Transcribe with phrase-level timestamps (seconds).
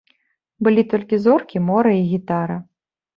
[0.67, 2.57] Былі толькі зоркі, мора і гітара.